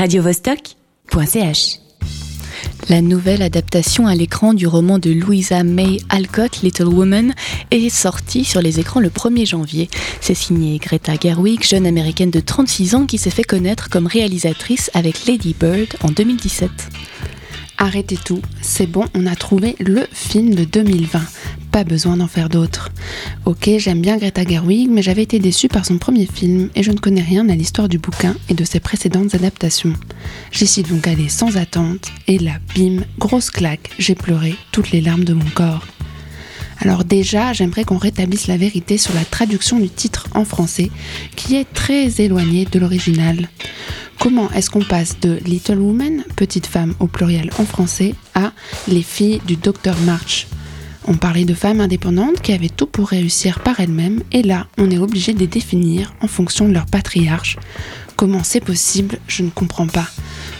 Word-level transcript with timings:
radiovostok.ch. 0.00 1.78
La 2.88 3.02
nouvelle 3.02 3.42
adaptation 3.42 4.06
à 4.06 4.14
l'écran 4.14 4.54
du 4.54 4.66
roman 4.66 4.98
de 4.98 5.10
Louisa 5.10 5.62
May 5.62 5.98
Alcott, 6.08 6.62
Little 6.62 6.88
Woman, 6.88 7.34
est 7.70 7.90
sortie 7.90 8.46
sur 8.46 8.62
les 8.62 8.80
écrans 8.80 9.00
le 9.00 9.10
1er 9.10 9.46
janvier. 9.46 9.90
C'est 10.22 10.32
signé 10.32 10.78
Greta 10.78 11.12
Gerwig, 11.20 11.62
jeune 11.62 11.86
américaine 11.86 12.30
de 12.30 12.40
36 12.40 12.94
ans 12.94 13.04
qui 13.04 13.18
s'est 13.18 13.28
fait 13.28 13.44
connaître 13.44 13.90
comme 13.90 14.06
réalisatrice 14.06 14.90
avec 14.94 15.26
Lady 15.26 15.54
Bird 15.60 15.94
en 16.02 16.08
2017. 16.08 16.70
Arrêtez 17.76 18.16
tout, 18.16 18.40
c'est 18.62 18.86
bon, 18.86 19.04
on 19.14 19.26
a 19.26 19.36
trouvé 19.36 19.76
le 19.80 20.06
film 20.12 20.54
de 20.54 20.64
2020. 20.64 21.20
Pas 21.72 21.84
besoin 21.84 22.16
d'en 22.16 22.26
faire 22.26 22.48
d'autres. 22.48 22.90
Ok, 23.44 23.70
j'aime 23.78 24.00
bien 24.00 24.16
Greta 24.16 24.44
Gerwig, 24.44 24.90
mais 24.90 25.02
j'avais 25.02 25.22
été 25.22 25.38
déçue 25.38 25.68
par 25.68 25.86
son 25.86 25.98
premier 25.98 26.26
film 26.26 26.68
et 26.74 26.82
je 26.82 26.90
ne 26.90 26.98
connais 26.98 27.22
rien 27.22 27.48
à 27.48 27.54
l'histoire 27.54 27.88
du 27.88 27.98
bouquin 27.98 28.34
et 28.48 28.54
de 28.54 28.64
ses 28.64 28.80
précédentes 28.80 29.34
adaptations. 29.36 29.94
J'y 30.50 30.66
suis 30.66 30.82
donc 30.82 31.06
allée 31.06 31.28
sans 31.28 31.56
attente 31.56 32.08
et 32.26 32.38
là, 32.38 32.54
bim, 32.74 33.04
grosse 33.18 33.50
claque, 33.50 33.90
j'ai 33.98 34.16
pleuré 34.16 34.56
toutes 34.72 34.90
les 34.90 35.00
larmes 35.00 35.24
de 35.24 35.32
mon 35.32 35.48
corps. 35.54 35.86
Alors 36.80 37.04
déjà, 37.04 37.52
j'aimerais 37.52 37.84
qu'on 37.84 37.98
rétablisse 37.98 38.46
la 38.46 38.56
vérité 38.56 38.98
sur 38.98 39.14
la 39.14 39.24
traduction 39.24 39.78
du 39.78 39.90
titre 39.90 40.26
en 40.34 40.44
français, 40.44 40.90
qui 41.36 41.54
est 41.54 41.70
très 41.72 42.20
éloignée 42.20 42.64
de 42.64 42.78
l'original. 42.78 43.48
Comment 44.18 44.50
est-ce 44.52 44.70
qu'on 44.70 44.82
passe 44.82 45.20
de 45.20 45.38
Little 45.44 45.78
Woman, 45.78 46.24
petite 46.36 46.66
femme 46.66 46.94
au 46.98 47.06
pluriel 47.06 47.50
en 47.58 47.64
français, 47.64 48.14
à 48.34 48.52
Les 48.88 49.02
filles 49.02 49.40
du 49.46 49.56
docteur 49.56 49.96
March? 50.00 50.46
On 51.08 51.14
parlait 51.14 51.44
de 51.44 51.54
femmes 51.54 51.80
indépendantes 51.80 52.40
qui 52.40 52.52
avaient 52.52 52.68
tout 52.68 52.86
pour 52.86 53.08
réussir 53.08 53.60
par 53.60 53.80
elles-mêmes, 53.80 54.22
et 54.32 54.42
là, 54.42 54.66
on 54.78 54.90
est 54.90 54.98
obligé 54.98 55.32
de 55.32 55.38
les 55.38 55.46
définir 55.46 56.14
en 56.20 56.28
fonction 56.28 56.68
de 56.68 56.74
leur 56.74 56.86
patriarche. 56.86 57.56
Comment 58.16 58.44
c'est 58.44 58.60
possible? 58.60 59.18
Je 59.26 59.42
ne 59.42 59.50
comprends 59.50 59.86
pas. 59.86 60.06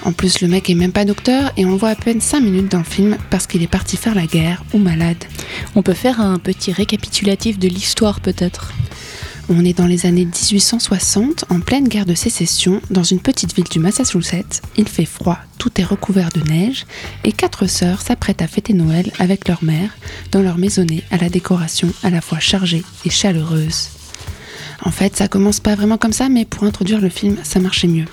En 0.04 0.12
plus, 0.12 0.40
le 0.40 0.48
mec 0.48 0.70
est 0.70 0.74
même 0.74 0.92
pas 0.92 1.04
docteur 1.04 1.52
et 1.58 1.66
on 1.66 1.72
le 1.72 1.76
voit 1.76 1.90
à 1.90 1.94
peine 1.94 2.22
5 2.22 2.40
minutes 2.40 2.70
dans 2.70 2.78
le 2.78 2.84
film 2.84 3.18
parce 3.28 3.46
qu'il 3.46 3.62
est 3.62 3.66
parti 3.66 3.98
faire 3.98 4.14
la 4.14 4.26
guerre 4.26 4.64
ou 4.72 4.78
malade. 4.78 5.22
On 5.76 5.82
peut 5.82 5.92
faire 5.92 6.20
un 6.20 6.38
petit 6.38 6.72
récapitulatif 6.72 7.58
de 7.58 7.68
l'histoire 7.68 8.20
peut-être? 8.20 8.72
On 9.48 9.64
est 9.64 9.76
dans 9.76 9.86
les 9.86 10.06
années 10.06 10.24
1860, 10.24 11.46
en 11.48 11.60
pleine 11.60 11.88
guerre 11.88 12.06
de 12.06 12.14
sécession, 12.14 12.80
dans 12.90 13.02
une 13.02 13.20
petite 13.20 13.54
ville 13.54 13.68
du 13.70 13.78
Massachusetts. 13.78 14.62
Il 14.76 14.88
fait 14.88 15.04
froid, 15.04 15.38
tout 15.58 15.80
est 15.80 15.84
recouvert 15.84 16.28
de 16.30 16.40
neige, 16.40 16.86
et 17.24 17.32
quatre 17.32 17.66
sœurs 17.66 18.02
s'apprêtent 18.02 18.42
à 18.42 18.46
fêter 18.46 18.72
Noël 18.72 19.12
avec 19.18 19.48
leur 19.48 19.64
mère 19.64 19.90
dans 20.32 20.42
leur 20.42 20.58
maisonnée 20.58 21.04
à 21.10 21.16
la 21.16 21.28
décoration 21.28 21.92
à 22.02 22.10
la 22.10 22.20
fois 22.20 22.38
chargée 22.38 22.82
et 23.04 23.10
chaleureuse. 23.10 23.88
En 24.82 24.90
fait, 24.90 25.16
ça 25.16 25.28
commence 25.28 25.60
pas 25.60 25.74
vraiment 25.74 25.98
comme 25.98 26.12
ça, 26.12 26.28
mais 26.28 26.44
pour 26.44 26.64
introduire 26.64 27.00
le 27.00 27.08
film, 27.08 27.36
ça 27.42 27.60
marchait 27.60 27.88
mieux. 27.88 28.06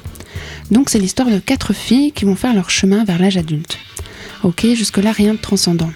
Donc 0.71 0.89
c'est 0.89 0.99
l'histoire 0.99 1.29
de 1.29 1.39
quatre 1.39 1.73
filles 1.73 2.11
qui 2.11 2.25
vont 2.25 2.35
faire 2.35 2.53
leur 2.53 2.69
chemin 2.69 3.03
vers 3.03 3.19
l'âge 3.19 3.37
adulte. 3.37 3.77
Ok, 4.43 4.65
jusque-là 4.75 5.11
rien 5.11 5.33
de 5.33 5.39
transcendant. 5.39 5.91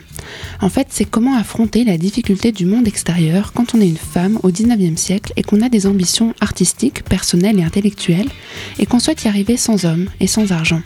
En 0.62 0.70
fait, 0.70 0.88
c'est 0.92 1.06
comment 1.06 1.36
affronter 1.36 1.84
la 1.84 1.98
difficulté 1.98 2.52
du 2.52 2.66
monde 2.68 2.88
extérieur 2.88 3.52
quand 3.52 3.74
on 3.74 3.82
est 3.82 3.90
une 3.90 3.98
femme 3.98 4.38
au 4.44 4.52
19e 4.52 4.96
siècle 4.96 5.34
et 5.36 5.42
qu'on 5.42 5.62
a 5.62 5.70
des 5.70 5.88
ambitions 5.88 6.36
artistiques, 6.40 7.04
personnelles 7.04 7.60
et 7.60 7.64
intellectuelles, 7.64 8.30
et 8.78 8.86
qu'on 8.86 9.00
souhaite 9.00 9.24
y 9.24 9.28
arriver 9.28 9.58
sans 9.58 9.86
homme 9.86 10.08
et 10.20 10.28
sans 10.28 10.52
argent. 10.52 10.84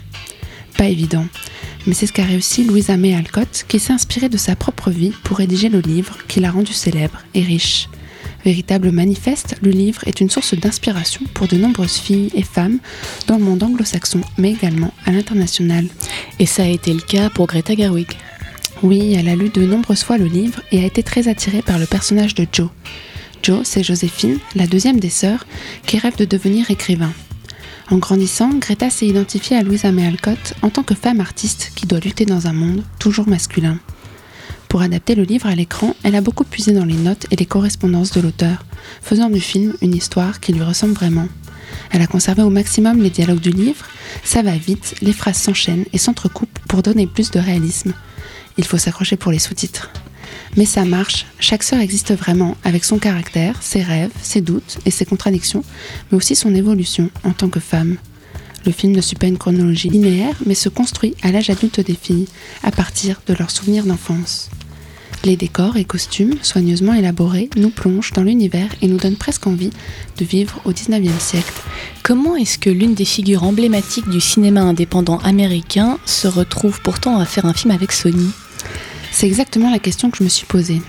Pas 0.78 0.86
évident. 0.86 1.26
Mais 1.86 1.92
c'est 1.92 2.06
ce 2.06 2.12
qu'a 2.12 2.24
réussi 2.24 2.64
Louisa 2.64 2.96
May 2.96 3.14
Alcott, 3.14 3.66
qui 3.68 3.78
s'est 3.78 3.92
inspirée 3.92 4.30
de 4.30 4.38
sa 4.38 4.56
propre 4.56 4.90
vie 4.90 5.12
pour 5.24 5.36
rédiger 5.36 5.68
le 5.68 5.80
livre 5.80 6.16
qui 6.26 6.40
l'a 6.40 6.50
rendu 6.50 6.72
célèbre 6.72 7.18
et 7.34 7.42
riche. 7.42 7.88
Véritable 8.46 8.92
manifeste, 8.92 9.56
le 9.60 9.70
livre 9.70 10.02
est 10.06 10.20
une 10.20 10.30
source 10.30 10.54
d'inspiration 10.54 11.20
pour 11.34 11.48
de 11.48 11.56
nombreuses 11.56 11.96
filles 11.96 12.30
et 12.34 12.42
femmes 12.42 12.78
dans 13.26 13.36
le 13.36 13.44
monde 13.44 13.62
anglo-saxon, 13.62 14.22
mais 14.38 14.52
également 14.52 14.94
à 15.04 15.12
l'international. 15.12 15.86
Et 16.38 16.46
ça 16.46 16.62
a 16.62 16.66
été 16.66 16.94
le 16.94 17.00
cas 17.00 17.28
pour 17.28 17.46
Greta 17.46 17.74
Gerwig. 17.74 18.08
Oui, 18.86 19.14
elle 19.14 19.28
a 19.28 19.34
lu 19.34 19.48
de 19.48 19.66
nombreuses 19.66 20.04
fois 20.04 20.16
le 20.16 20.26
livre 20.26 20.62
et 20.70 20.78
a 20.78 20.86
été 20.86 21.02
très 21.02 21.26
attirée 21.26 21.60
par 21.60 21.76
le 21.76 21.86
personnage 21.86 22.36
de 22.36 22.46
Joe. 22.52 22.68
Joe, 23.42 23.62
c'est 23.64 23.82
Joséphine, 23.82 24.38
la 24.54 24.68
deuxième 24.68 25.00
des 25.00 25.10
sœurs, 25.10 25.44
qui 25.88 25.98
rêve 25.98 26.16
de 26.16 26.24
devenir 26.24 26.70
écrivain. 26.70 27.12
En 27.90 27.98
grandissant, 27.98 28.50
Greta 28.50 28.88
s'est 28.88 29.08
identifiée 29.08 29.56
à 29.56 29.64
Louisa 29.64 29.90
May 29.90 30.06
Alcott 30.06 30.54
en 30.62 30.70
tant 30.70 30.84
que 30.84 30.94
femme 30.94 31.20
artiste 31.20 31.72
qui 31.74 31.86
doit 31.86 31.98
lutter 31.98 32.26
dans 32.26 32.46
un 32.46 32.52
monde 32.52 32.84
toujours 33.00 33.26
masculin. 33.26 33.80
Pour 34.68 34.82
adapter 34.82 35.16
le 35.16 35.24
livre 35.24 35.48
à 35.48 35.56
l'écran, 35.56 35.96
elle 36.04 36.14
a 36.14 36.20
beaucoup 36.20 36.44
puisé 36.44 36.70
dans 36.70 36.84
les 36.84 36.94
notes 36.94 37.26
et 37.32 37.36
les 37.36 37.44
correspondances 37.44 38.12
de 38.12 38.20
l'auteur, 38.20 38.64
faisant 39.02 39.30
du 39.30 39.40
film 39.40 39.74
une 39.82 39.96
histoire 39.96 40.38
qui 40.38 40.52
lui 40.52 40.62
ressemble 40.62 40.94
vraiment. 40.94 41.26
Elle 41.90 42.02
a 42.02 42.06
conservé 42.06 42.42
au 42.42 42.50
maximum 42.50 43.02
les 43.02 43.10
dialogues 43.10 43.40
du 43.40 43.50
livre, 43.50 43.84
ça 44.22 44.42
va 44.42 44.56
vite, 44.56 44.94
les 45.02 45.12
phrases 45.12 45.38
s'enchaînent 45.38 45.86
et 45.92 45.98
s'entrecoupent 45.98 46.60
pour 46.68 46.82
donner 46.82 47.08
plus 47.08 47.32
de 47.32 47.40
réalisme, 47.40 47.92
il 48.58 48.64
faut 48.64 48.78
s'accrocher 48.78 49.16
pour 49.16 49.32
les 49.32 49.38
sous-titres. 49.38 49.90
Mais 50.56 50.64
ça 50.64 50.84
marche, 50.84 51.26
chaque 51.38 51.62
sœur 51.62 51.80
existe 51.80 52.14
vraiment, 52.14 52.56
avec 52.64 52.84
son 52.84 52.98
caractère, 52.98 53.62
ses 53.62 53.82
rêves, 53.82 54.12
ses 54.22 54.40
doutes 54.40 54.78
et 54.86 54.90
ses 54.90 55.04
contradictions, 55.04 55.64
mais 56.10 56.16
aussi 56.16 56.34
son 56.34 56.54
évolution 56.54 57.10
en 57.24 57.32
tant 57.32 57.48
que 57.48 57.60
femme. 57.60 57.96
Le 58.64 58.72
film 58.72 58.92
ne 58.94 59.00
suit 59.00 59.16
pas 59.16 59.26
une 59.26 59.38
chronologie 59.38 59.90
linéaire, 59.90 60.34
mais 60.44 60.54
se 60.54 60.68
construit 60.68 61.14
à 61.22 61.30
l'âge 61.30 61.50
adulte 61.50 61.80
des 61.80 61.94
filles, 61.94 62.26
à 62.62 62.70
partir 62.70 63.20
de 63.26 63.34
leurs 63.34 63.50
souvenirs 63.50 63.84
d'enfance. 63.84 64.50
Les 65.24 65.36
décors 65.36 65.76
et 65.76 65.84
costumes, 65.84 66.34
soigneusement 66.42 66.94
élaborés, 66.94 67.50
nous 67.56 67.70
plongent 67.70 68.12
dans 68.12 68.22
l'univers 68.22 68.68
et 68.82 68.88
nous 68.88 68.96
donnent 68.96 69.16
presque 69.16 69.46
envie 69.46 69.70
de 70.18 70.24
vivre 70.24 70.60
au 70.64 70.72
19e 70.72 71.18
siècle. 71.18 71.52
Comment 72.02 72.36
est-ce 72.36 72.58
que 72.58 72.70
l'une 72.70 72.94
des 72.94 73.04
figures 73.04 73.44
emblématiques 73.44 74.08
du 74.08 74.20
cinéma 74.20 74.62
indépendant 74.62 75.18
américain 75.18 75.98
se 76.06 76.28
retrouve 76.28 76.80
pourtant 76.80 77.18
à 77.18 77.24
faire 77.24 77.46
un 77.46 77.54
film 77.54 77.72
avec 77.72 77.92
Sony? 77.92 78.30
C'est 79.16 79.26
exactement 79.26 79.70
la 79.70 79.78
question 79.78 80.10
que 80.10 80.18
je 80.18 80.24
me 80.24 80.28
suis 80.28 80.44
posée. 80.44 80.82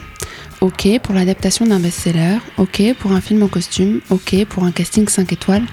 Ok 0.59 0.85
pour 1.01 1.15
l'adaptation 1.15 1.65
d'un 1.65 1.79
best-seller, 1.79 2.39
ok 2.57 2.93
pour 2.99 3.13
un 3.13 3.21
film 3.21 3.41
en 3.41 3.47
costume, 3.47 4.01
ok 4.09 4.43
pour 4.49 4.65
un 4.65 4.73
casting 4.73 5.07
5 5.07 5.31
étoiles, 5.31 5.63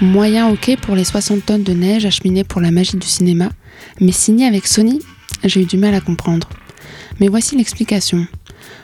moyen 0.00 0.48
ok 0.48 0.78
pour 0.80 0.96
les 0.96 1.04
60 1.04 1.46
tonnes 1.46 1.62
de 1.62 1.72
neige 1.72 2.04
acheminées 2.04 2.42
pour 2.42 2.60
la 2.60 2.72
magie 2.72 2.96
du 2.96 3.06
cinéma, 3.06 3.50
mais 4.00 4.10
signé 4.10 4.46
avec 4.46 4.66
Sony, 4.66 4.98
j'ai 5.44 5.62
eu 5.62 5.64
du 5.64 5.76
mal 5.76 5.94
à 5.94 6.00
comprendre. 6.00 6.48
Mais 7.20 7.28
voici 7.28 7.56
l'explication. 7.56 8.26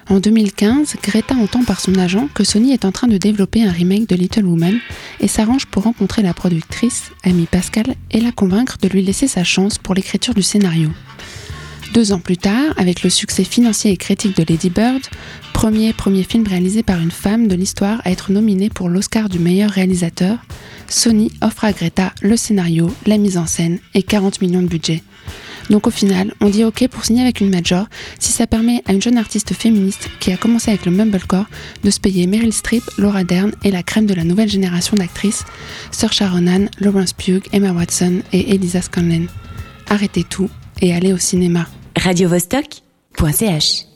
En 0.08 0.20
2015, 0.20 0.94
Greta 1.02 1.34
entend 1.34 1.64
par 1.64 1.80
son 1.80 1.96
agent 1.96 2.28
que 2.34 2.44
Sony 2.44 2.72
est 2.72 2.84
en 2.84 2.92
train 2.92 3.08
de 3.08 3.18
développer 3.18 3.64
un 3.64 3.72
remake 3.72 4.08
de 4.08 4.14
Little 4.14 4.46
Woman 4.46 4.78
et 5.18 5.26
s'arrange 5.26 5.66
pour 5.66 5.82
rencontrer 5.82 6.22
la 6.22 6.34
productrice, 6.34 7.10
Amy 7.24 7.46
Pascal, 7.46 7.96
et 8.12 8.20
la 8.20 8.30
convaincre 8.30 8.78
de 8.80 8.86
lui 8.86 9.02
laisser 9.02 9.26
sa 9.26 9.42
chance 9.42 9.76
pour 9.76 9.96
l'écriture 9.96 10.34
du 10.34 10.42
scénario. 10.42 10.90
Deux 11.94 12.12
ans 12.12 12.20
plus 12.20 12.36
tard, 12.36 12.74
avec 12.76 13.02
le 13.02 13.08
succès 13.08 13.44
financier 13.44 13.90
et 13.90 13.96
critique 13.96 14.36
de 14.36 14.44
Lady 14.46 14.68
Bird, 14.68 15.02
premier 15.54 15.92
premier 15.94 16.22
film 16.22 16.46
réalisé 16.46 16.82
par 16.82 17.00
une 17.00 17.10
femme 17.10 17.48
de 17.48 17.54
l'histoire 17.54 18.02
à 18.04 18.10
être 18.10 18.30
nominé 18.30 18.68
pour 18.68 18.90
l'Oscar 18.90 19.28
du 19.28 19.38
meilleur 19.38 19.70
réalisateur, 19.70 20.38
Sony 20.86 21.32
offre 21.40 21.64
à 21.64 21.72
Greta 21.72 22.12
le 22.20 22.36
scénario, 22.36 22.94
la 23.06 23.16
mise 23.16 23.38
en 23.38 23.46
scène 23.46 23.78
et 23.94 24.02
40 24.02 24.42
millions 24.42 24.62
de 24.62 24.68
budget. 24.68 25.02
Donc 25.70 25.86
au 25.86 25.90
final, 25.90 26.34
on 26.40 26.50
dit 26.50 26.64
ok 26.64 26.88
pour 26.88 27.04
signer 27.04 27.22
avec 27.22 27.40
une 27.40 27.50
major 27.50 27.86
si 28.18 28.32
ça 28.32 28.46
permet 28.46 28.82
à 28.86 28.92
une 28.92 29.02
jeune 29.02 29.18
artiste 29.18 29.54
féministe 29.54 30.08
qui 30.20 30.30
a 30.30 30.36
commencé 30.36 30.70
avec 30.70 30.84
le 30.84 30.92
mumblecore 30.92 31.46
de 31.84 31.90
se 31.90 32.00
payer 32.00 32.26
Meryl 32.26 32.52
Streep, 32.52 32.84
Laura 32.98 33.24
Dern 33.24 33.52
et 33.64 33.70
la 33.70 33.82
crème 33.82 34.06
de 34.06 34.14
la 34.14 34.24
nouvelle 34.24 34.48
génération 34.48 34.96
d'actrices, 34.96 35.44
Saoirse 35.90 36.22
Ronan, 36.22 36.66
Lawrence 36.80 37.14
Pugh, 37.14 37.42
Emma 37.52 37.72
Watson 37.72 38.20
et 38.32 38.54
Elisa 38.54 38.82
Scanlon. 38.82 39.26
Arrêtez 39.88 40.24
tout 40.24 40.50
et 40.80 40.94
allez 40.94 41.12
au 41.12 41.18
cinéma 41.18 41.66
radiovostok.ch 41.98 43.87